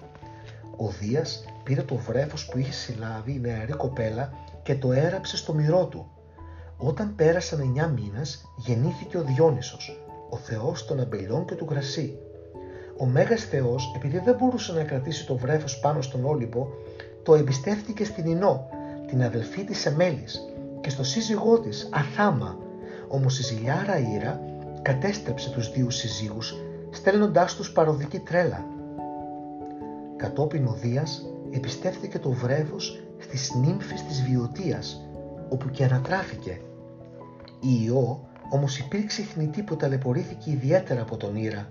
[0.78, 4.34] Ο Δίας πήρε το βρέφος που είχε συλλάβει η νεαρή κοπέλα
[4.64, 6.10] και το έραψε στο μυρό του.
[6.78, 10.05] Όταν πέρασαν εννιά μήνες γεννήθηκε ο Διόνυσος,
[10.36, 12.18] ο θεός των αμπελιών και του γρασί.
[12.98, 16.68] Ο Μέγας Θεός, επειδή δεν μπορούσε να κρατήσει το βρέφος πάνω στον Όλυπο,
[17.24, 18.70] το εμπιστεύτηκε στην Ινώ,
[19.08, 20.42] την αδελφή της Εμέλης,
[20.82, 22.58] και στο σύζυγό της, Αθάμα.
[23.08, 24.42] Όμως η ζηλιάρα Ήρα
[24.82, 26.56] κατέστρεψε τους δύο συζύγους
[26.92, 28.66] στέλνοντάς τους παροδική τρέλα.
[30.16, 35.10] Κατόπιν ο Δίας επιστέφθηκε το βρέφος στις νύμφες της Βιωτίας,
[35.50, 36.62] όπου και ανατράφηκε.
[37.60, 41.68] Η Ιώ όμως υπήρξε θνητή που ταλαιπωρήθηκε ιδιαίτερα από τον Ήρα.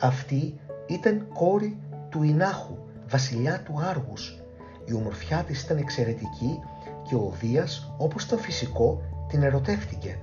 [0.00, 0.54] Αυτή
[0.86, 2.76] ήταν κόρη του Ινάχου,
[3.08, 4.42] βασιλιά του Άργους.
[4.84, 6.58] Η ομορφιά της ήταν εξαιρετική
[7.08, 10.18] και ο Δίας, όπως το φυσικό, την ερωτεύτηκε.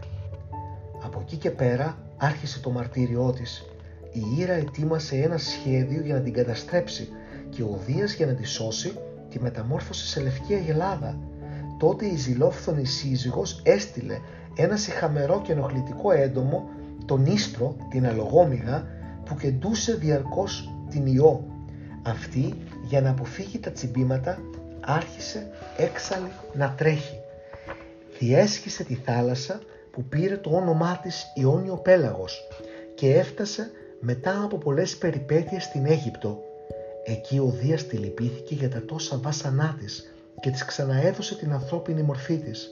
[1.03, 3.65] Από εκεί και πέρα άρχισε το μαρτύριό της
[4.11, 7.09] η Ήρα ετοίμασε ένα σχέδιο για να την καταστρέψει
[7.49, 8.93] και ο Δίας για να τη σώσει
[9.29, 11.19] τη μεταμόρφωσε σε λευκή αγελάδα.
[11.79, 14.19] Τότε η ζηλόφθονη σύζυγος έστειλε
[14.55, 16.69] ένα συχαμερό και ενοχλητικό έντομο,
[17.05, 18.87] τον Ίστρο, την αλογόμηγα,
[19.25, 21.45] που κεντούσε διαρκώς την Ιώ.
[22.03, 22.53] Αυτή,
[22.87, 24.39] για να αποφύγει τα τσιμπήματα,
[24.79, 27.19] άρχισε έξαλλη να τρέχει.
[28.19, 29.59] Διέσχισε τη θάλασσα
[29.91, 32.47] που πήρε το όνομά της Ιόνιο Πέλαγος
[32.95, 36.43] και έφτασε μετά από πολλές περιπέτειες στην Αίγυπτο.
[37.03, 42.01] Εκεί ο Δίας τη λυπήθηκε για τα τόσα βάσανά της και της ξαναέδωσε την ανθρώπινη
[42.01, 42.69] μορφή της.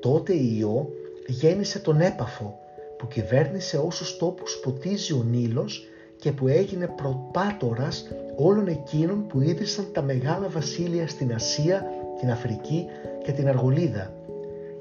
[0.00, 0.90] Τότε η Ιώ
[1.28, 2.58] γέννησε τον Έπαφο
[2.98, 5.86] που κυβέρνησε όσους τόπους ποτίζει ο Νείλος
[6.16, 11.86] και που έγινε προπάτορας όλων εκείνων που ίδρυσαν τα μεγάλα βασίλεια στην Ασία,
[12.20, 12.86] την Αφρική
[13.24, 14.12] και την Αργολίδα.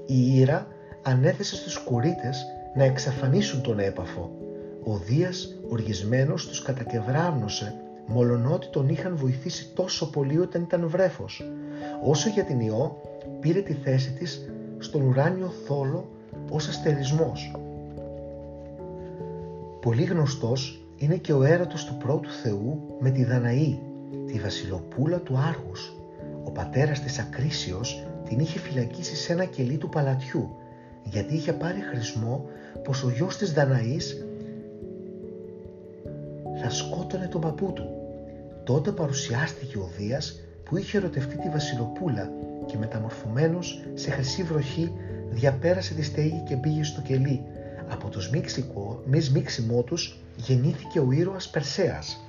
[0.06, 0.68] Η Ήρα
[1.04, 4.32] ανέθεσε στους κουρίτες να εξαφανίσουν τον έπαφο
[4.88, 7.76] ο Δίας οργισμένος τους κατακευράνωσε,
[8.08, 11.44] μολονότι τον είχαν βοηθήσει τόσο πολύ όταν ήταν βρέφος.
[12.04, 13.02] Όσο για την Ιώ,
[13.40, 16.10] πήρε τη θέση της στον ουράνιο θόλο
[16.50, 17.52] ως αστερισμός.
[19.82, 23.80] Πολύ γνωστός είναι και ο έρωτος του πρώτου Θεού με τη Δαναή,
[24.26, 25.96] τη βασιλοπούλα του Άργους.
[26.44, 30.50] Ο πατέρας της Ακρίσιος την είχε φυλακίσει σε ένα κελί του παλατιού,
[31.04, 32.46] γιατί είχε πάρει χρησμό
[32.84, 34.26] πως ο γιος της Δαναής
[36.62, 37.90] θα σκότωνε τον παππού του.
[38.64, 42.32] Τότε παρουσιάστηκε ο Δίας που είχε ερωτευτεί τη βασιλοπούλα
[42.68, 44.92] και μεταμορφωμένος σε χρυσή βροχή
[45.30, 47.44] διαπέρασε τη στέγη και πήγε στο κελί.
[47.90, 48.22] Από το
[49.20, 52.22] σμίξιμό τους γεννήθηκε ο ήρωας Περσέας.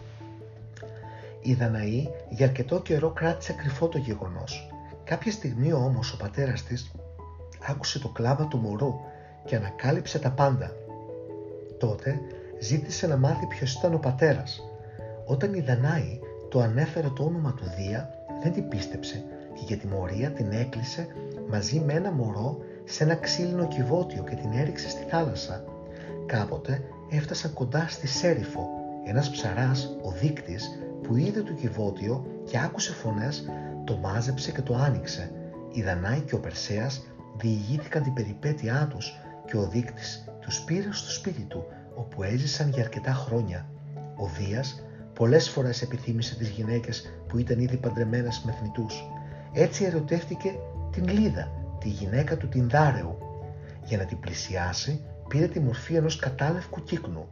[1.42, 4.70] Η Δαναή για αρκετό καιρό κράτησε κρυφό το γεγονός.
[5.04, 6.90] Κάποια στιγμή όμως ο πατέρας της
[7.68, 8.94] άκουσε το κλάβα του μωρού
[9.44, 10.72] και ανακάλυψε τα πάντα.
[11.78, 12.20] Τότε
[12.60, 14.62] ζήτησε να μάθει ποιος ήταν ο πατέρας.
[15.26, 18.10] Όταν η Δανάη το ανέφερε το όνομα του Δία,
[18.42, 19.24] δεν την πίστεψε
[19.58, 21.06] και για τιμωρία την έκλεισε
[21.50, 25.64] μαζί με ένα μωρό σε ένα ξύλινο κυβότιο και την έριξε στη θάλασσα.
[26.26, 28.68] Κάποτε έφτασαν κοντά στη Σέριφο.
[29.04, 33.48] Ένας ψαράς, ο δείκτης, που είδε το κυβότιο και άκουσε φωνές,
[33.84, 35.30] το μάζεψε και το άνοιξε.
[35.72, 41.10] Η Δανάη και ο Περσέας διηγήθηκαν την περιπέτειά τους και ο δείκτης τους πήρε στο
[41.10, 43.66] σπίτι του, όπου έζησαν για αρκετά χρόνια.
[44.16, 44.82] Ο Δίας
[45.14, 49.04] πολλές φορές επιθύμησε τις γυναίκες που ήταν ήδη παντρεμένες με θνητούς.
[49.52, 50.54] Έτσι ερωτεύτηκε
[50.90, 53.18] την Λίδα, τη γυναίκα του την Δάρεου.
[53.84, 57.26] Για να την πλησιάσει πήρε τη μορφή ενός κατάλευκου κύκνου.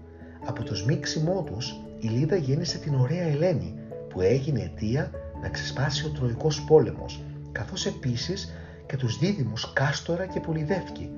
[0.46, 3.74] Από το σμίξιμό τους η Λίδα γέννησε την ωραία Ελένη
[4.09, 5.11] που έγινε αιτία
[5.42, 7.20] να ξεσπάσει ο Τροϊκός πόλεμος
[7.52, 8.52] καθώς επίσης
[8.87, 11.11] και τους δίδυμους Κάστορα και Πολυδεύκη.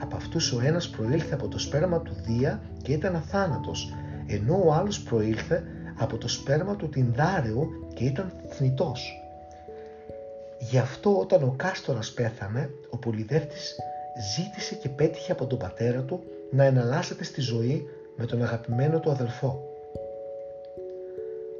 [0.00, 3.94] Από αυτούς ο ένας προήλθε από το σπέρμα του Δία και ήταν αθάνατος,
[4.26, 5.64] ενώ ο άλλος προήλθε
[5.96, 9.25] από το σπέρμα του Τινδάρεου και ήταν θνητός.
[10.58, 13.76] Γι' αυτό όταν ο Κάστορας πέθανε, ο Πολυδεύτης
[14.36, 19.10] ζήτησε και πέτυχε από τον πατέρα του να εναλλάσσεται στη ζωή με τον αγαπημένο του
[19.10, 19.70] αδελφό.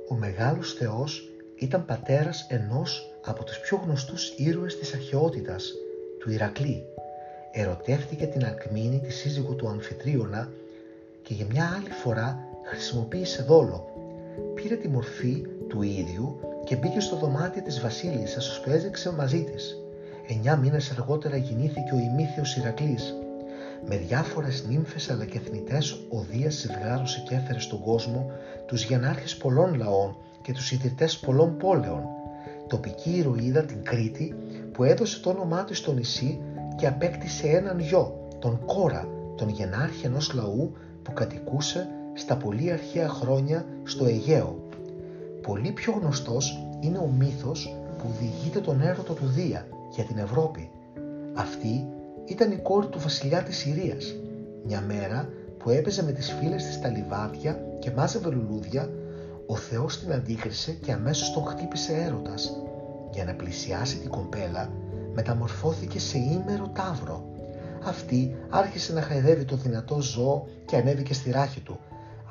[0.09, 5.73] Ο μεγάλος Θεός ήταν πατέρας ενός από τους πιο γνωστούς ήρωες της αρχαιότητας,
[6.19, 6.87] του Ηρακλή.
[7.53, 10.49] Ερωτεύτηκε την Αλκμήνη, τη σύζυγο του Αμφιτρίωνα
[11.23, 13.91] και για μια άλλη φορά χρησιμοποίησε δόλο.
[14.55, 19.77] Πήρε τη μορφή του ίδιου και μπήκε στο δωμάτιο της βασίλισσας ώστε έζεξε μαζί της.
[20.29, 23.15] Εννιά μήνες αργότερα γεννήθηκε ο ημίθιος Ηρακλής.
[23.89, 28.31] Με διάφορες νύμφες αλλά και θνητές ο Δίας ζευγάρωσε και έφερε στον κόσμο
[28.67, 32.03] τους γενάρχες πολλών λαών και τους ιδρυτές πολλών πόλεων.
[32.67, 34.35] Τοπική ηρωίδα την Κρήτη
[34.73, 36.41] που έδωσε το όνομά του στο νησί
[36.77, 43.09] και απέκτησε έναν γιο, τον Κόρα, τον γενάρχη ενός λαού που κατοικούσε στα πολύ αρχαία
[43.09, 44.66] χρόνια στο Αιγαίο.
[45.47, 50.71] Πολύ πιο γνωστός είναι ο μύθος που διηγείται τον έρωτο του Δία για την Ευρώπη.
[51.35, 51.87] Αυτή
[52.25, 54.15] ήταν η κόρη του βασιλιά της Συρίας.
[54.65, 55.29] Μια μέρα
[55.59, 58.91] που έπαιζε με τις φίλες της στα λιβάδια και μάζευε λουλούδια,
[59.47, 62.57] ο Θεός την αντίκρισε και αμέσως τον χτύπησε έρωτας.
[63.13, 64.71] Για να πλησιάσει την κομπέλα,
[65.15, 67.25] μεταμορφώθηκε σε ήμερο τάβρο.
[67.85, 71.79] Αυτή άρχισε να χαϊδεύει το δυνατό ζώο και ανέβηκε στη ράχη του.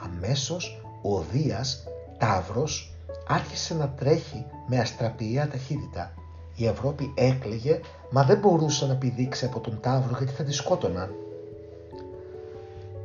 [0.04, 1.84] Αμέσως ο Δίας,
[2.18, 2.95] τάβρος,
[3.28, 6.14] άρχισε να τρέχει με αστραπιαία ταχύτητα.
[6.56, 7.80] Η Ευρώπη έκλαιγε,
[8.12, 11.14] μα δεν μπορούσε να πηδήξει από τον Ταύρο γιατί θα τη σκότωναν.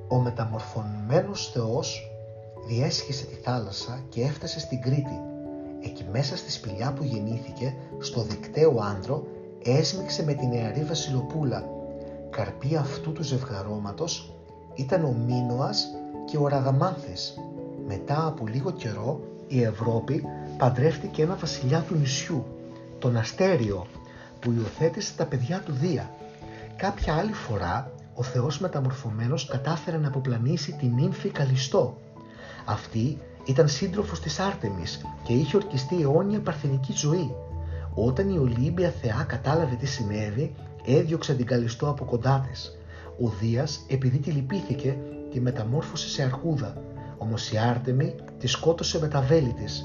[0.09, 2.11] Ο μεταμορφωμένος Θεός
[2.66, 5.20] διέσχισε τη θάλασσα και έφτασε στην Κρήτη.
[5.85, 9.26] Εκεί μέσα στη σπηλιά που γεννήθηκε, στο δικταίο άνδρο,
[9.64, 11.64] έσμιξε με την νεαρή βασιλοπούλα.
[12.30, 14.35] Καρπή αυτού του ζευγαρώματος
[14.74, 15.87] ήταν ο Μίνωας
[16.24, 17.35] και ο Ραδαμάνθης.
[17.87, 19.20] Μετά από λίγο καιρό
[19.52, 20.24] η Ευρώπη
[20.56, 22.44] παντρεύτηκε ένα βασιλιά του νησιού,
[22.98, 23.86] τον Αστέριο,
[24.40, 26.10] που υιοθέτησε τα παιδιά του Δία.
[26.76, 31.96] Κάποια άλλη φορά ο Θεός μεταμορφωμένος κατάφερε να αποπλανήσει την νύμφη Καλιστό.
[32.64, 37.34] Αυτή ήταν σύντροφος της Άρτεμις και είχε ορκιστεί αιώνια παρθενική ζωή.
[37.94, 42.78] Όταν η Ολύμπια Θεά κατάλαβε τι συνέβη, έδιωξε την Καλιστό από κοντά της.
[43.20, 44.96] Ο Δίας, επειδή τη λυπήθηκε,
[45.30, 46.82] τη μεταμόρφωσε σε αρκούδα,
[47.18, 49.85] όμως η Άρτεμη τη σκότωσε με τα βέλη της.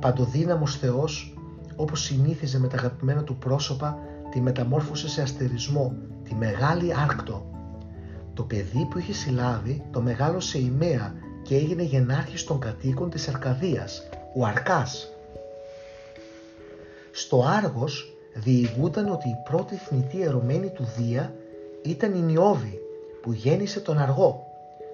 [0.00, 1.38] Παντοδύναμος Θεός,
[1.76, 3.98] όπως συνήθιζε με τα αγαπημένα του πρόσωπα,
[4.30, 7.46] τη μεταμόρφωσε σε αστερισμό, τη μεγάλη Άρκτο.
[8.34, 14.08] Το παιδί που είχε συλλάβει το μεγάλωσε ημέα και έγινε γενάρχης των κατοίκων της Αρκαδίας,
[14.36, 15.12] ο Αρκάς.
[17.12, 21.34] Στο Άργος διηγούταν ότι η πρώτη θνητή ερωμένη του Δία
[21.82, 22.78] ήταν η Νιώβη
[23.22, 24.46] που γέννησε τον Αργό,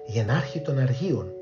[0.05, 1.34] γενάρχη των Αργίων.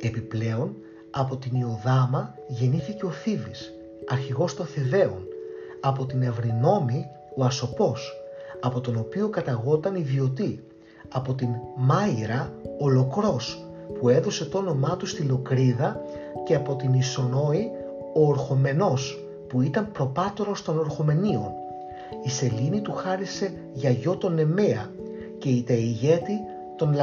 [0.00, 0.76] Επιπλέον
[1.10, 3.72] από την Ιωδάμα γεννήθηκε ο Θήβης,
[4.08, 5.26] αρχηγός των Θεβαίων.
[5.80, 8.12] από την Ευρυνόμη ο Ασοπός,
[8.60, 10.64] από τον οποίο καταγόταν η Βιωτή,
[11.12, 13.66] από την Μάιρα ο Λοκρός,
[13.98, 16.00] που έδωσε το όνομά του στη Λοκρίδα
[16.44, 17.70] και από την Ισονόη
[18.14, 21.52] ο Ορχομενός, που ήταν προπάτορος των Ορχομενίων.
[22.24, 24.90] Η Σελήνη του χάρισε για γιο τον Εμέα
[25.38, 26.40] και η Τεϊγέτη
[26.76, 26.96] τον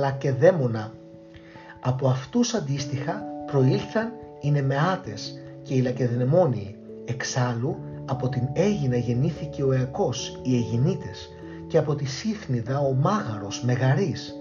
[0.00, 0.92] Λακεδέμονα.
[1.80, 6.76] Από αυτούς αντίστοιχα προήλθαν οι Νεμεάτες και οι Λακεδεμόνιοι.
[7.04, 11.28] Εξάλλου από την Έγινα γεννήθηκε ο Εακός, οι Αιγινίτες
[11.66, 14.34] και από τη Σύφνιδα ο Μάγαρος, Μεγαρής.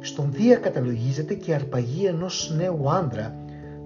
[0.00, 3.36] Στον Δία καταλογίζεται και η αρπαγή ενός νέου άντρα,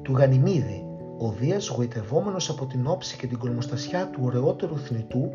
[0.03, 0.85] του Γανιμίδη.
[1.19, 5.31] Ο Δίας γοητευόμενος από την όψη και την κολμοστασιά του ωραιότερου θνητού,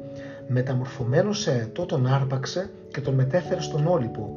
[0.48, 4.36] μεταμορφωμένος σε αετό τον άρπαξε και τον μετέφερε στον Όλυπο.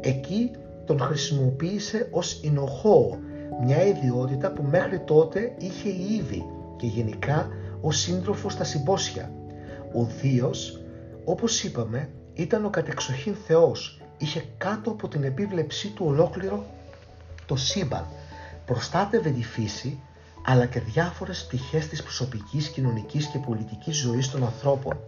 [0.00, 0.50] Εκεί
[0.86, 3.18] τον χρησιμοποίησε ως Ινοχώο,
[3.64, 6.44] μια ιδιότητα που μέχρι τότε είχε η
[6.76, 7.48] και γενικά
[7.80, 9.32] ο σύντροφος στα συμπόσια.
[9.94, 10.80] Ο Δίος,
[11.24, 16.64] όπως είπαμε, ήταν ο κατεξοχήν Θεός, είχε κάτω από την επίβλεψή του ολόκληρο
[17.46, 18.06] το σύμπαν,
[18.66, 19.98] προστάτευε τη φύση,
[20.44, 24.98] αλλά και διάφορες πτυχές της προσωπικής, κοινωνικής και πολιτικής ζωής των ανθρώπων.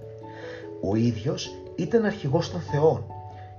[0.82, 3.04] Ο ίδιος ήταν αρχηγός των θεών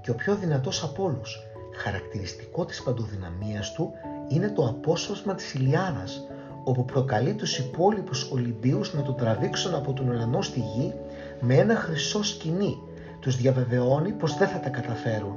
[0.02, 1.40] και ο πιο δυνατός από όλους.
[1.78, 3.92] Χαρακτηριστικό της παντοδυναμίας του
[4.28, 6.28] είναι το απόσπασμα της Ηλιάδας,
[6.64, 10.94] όπου προκαλεί τους υπόλοιπους Ολυμπίους να το τραβήξουν από τον ουρανό στη γη
[11.40, 12.78] με ένα χρυσό σκηνή.
[13.20, 15.36] Τους διαβεβαιώνει πως δεν θα τα καταφέρουν.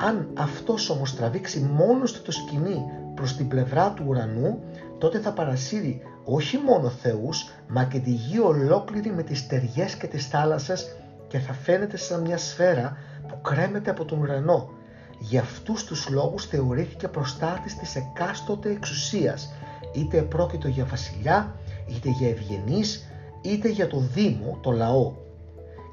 [0.00, 2.82] Αν αυτός όμως τραβήξει μόνος του το σκηνή
[3.14, 4.58] προς την πλευρά του ουρανού,
[4.98, 10.06] τότε θα παρασύρει όχι μόνο θεούς, μα και τη γη ολόκληρη με τις στεριές και
[10.06, 10.96] τις θάλασσες
[11.28, 12.96] και θα φαίνεται σαν μια σφαίρα
[13.28, 14.77] που κρέμεται από τον ουρανό.
[15.18, 19.52] Για αυτούς τους λόγους θεωρήθηκε προστάτης της εκάστοτε εξουσίας
[19.92, 21.54] είτε πρόκειτο για βασιλιά,
[21.86, 23.08] είτε για ευγενείς,
[23.42, 25.12] είτε για το Δήμο, το λαό.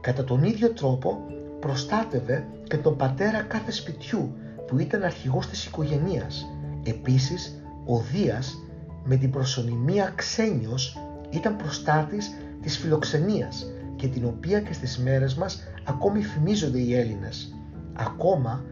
[0.02, 1.18] Κατά τον ίδιο τρόπο
[1.60, 4.36] προστάτευε και τον πατέρα κάθε σπιτιού
[4.68, 6.46] που ήταν αρχηγός της οικογενείας.
[6.84, 8.58] Επίσης, ο Δίας
[9.04, 10.98] με την προσωνυμία Ξένιος
[11.30, 17.56] ήταν προστάτης της φιλοξενίας και την οποία και στις μέρες μας ακόμη φημίζονται οι Έλληνες.
[17.94, 18.64] Ακόμα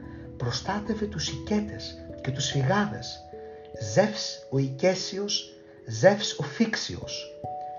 [0.43, 3.23] προστάτευε τους οικέτες και τους φυγάδες
[3.93, 5.53] Ζεύς ο Οικέσιος,
[5.87, 7.35] Ζεύς ο Φίξιος.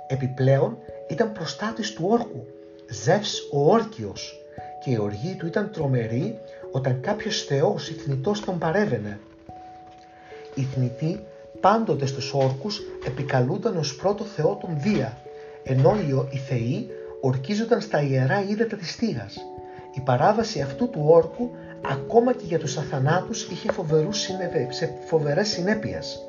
[0.07, 2.47] Επιπλέον ήταν προστάτης του όρκου,
[2.91, 4.41] Ζεύς ο Όρκιος
[4.85, 6.39] και η οργή του ήταν τρομερή
[6.73, 9.19] όταν κάποιος θεός ή θνητός τον παρέβαινε.
[10.55, 11.25] Οι θνητοί
[11.61, 15.19] πάντοτε στους όρκους επικαλούνταν ως πρώτο θεό τον Δία,
[15.65, 15.97] ενώ
[16.31, 16.89] οι θεοί
[17.21, 19.37] ορκίζονταν στα ιερά ύδατα της στίγας.
[19.95, 21.51] Η παράβαση αυτού του όρκου
[21.91, 24.67] ακόμα και για τους αθανάτους είχε φοβερούς συνεπε...
[24.71, 26.29] σε φοβερές συνέπειες.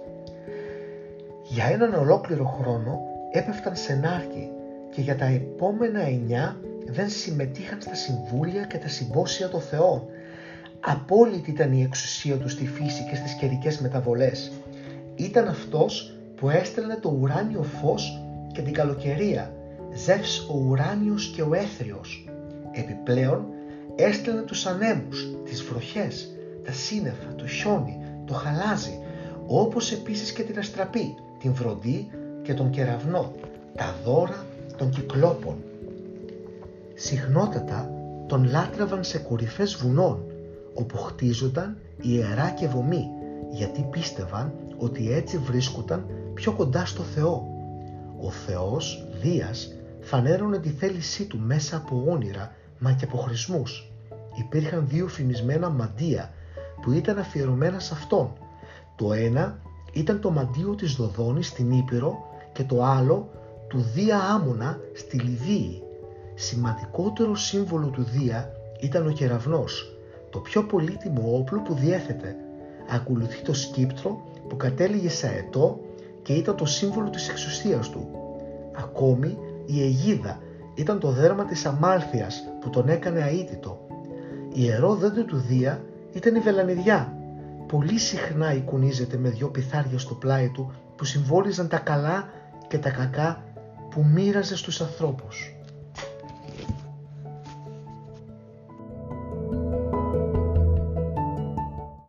[1.44, 3.00] Για έναν ολόκληρο χρόνο
[3.32, 4.50] έπεφταν σε νάρκη
[4.96, 10.04] και για τα επόμενα εννιά δεν συμμετείχαν στα συμβούλια και τα συμπόσια των θεών.
[10.80, 14.52] Απόλυτη ήταν η εξουσία τους στη φύση και στις καιρικές μεταβολές.
[15.16, 19.54] Ήταν αυτός που έστελνε το ουράνιο φως και την καλοκαιρία,
[19.94, 22.30] Ζεύς ο ουράνιος και ο έθριος.
[22.72, 23.46] Επιπλέον
[23.96, 29.00] έστελνε τους ανέμους, τις βροχές, τα σύννεφα, το χιόνι, το χαλάζι,
[29.48, 32.08] όπως επίσης και την αστραπή, την βροντί
[32.42, 33.32] και τον κεραυνό,
[33.76, 34.46] τα δώρα
[34.78, 35.56] των κυκλόπων.
[36.94, 37.90] Συχνότατα
[38.28, 40.24] τον λάτρευαν σε κορυφές βουνών,
[40.74, 43.10] όπου χτίζονταν ιερά και βωμή,
[43.52, 47.48] γιατί πίστευαν ότι έτσι βρίσκονταν πιο κοντά στο Θεό.
[48.22, 53.92] Ο Θεός, Δίας, φανέρωνε τη θέλησή του μέσα από όνειρα μα και από χρησμούς.
[54.40, 56.34] Υπήρχαν δύο φημισμένα μαντεία
[56.82, 58.34] που ήταν αφιερωμένα σε αυτόν.
[58.96, 59.60] Το ένα
[59.92, 62.18] ήταν το μαντίο της Δοδόνης στην Ήπειρο
[62.54, 63.30] και το άλλο
[63.68, 65.84] του Δία Άμονα στη Λιβύη.
[66.36, 69.98] Σημαντικότερο σύμβολο του Δία ήταν ο κεραυνός,
[70.30, 72.36] το πιο πολύτιμο όπλο που διέθετε.
[72.90, 75.80] Ακολουθεί το σκύπτρο που κατέληγε σε αετό
[76.22, 78.08] και ήταν το σύμβολο της εξουσίας του.
[78.78, 80.40] Ακόμη η αιγίδα
[80.76, 83.88] ήταν το δέρμα της αμάλθειας που τον έκανε αίτητο.
[84.54, 87.14] Ιερό δέντρο του Δία ήταν η βελανιδιά.
[87.68, 92.30] Πολύ συχνά εικονίζεται με δυο πιθάρια στο πλάι του που συμβόλιζαν τα καλά
[92.68, 93.44] και τα κακά
[93.90, 95.55] που μοίραζε στους ανθρώπους.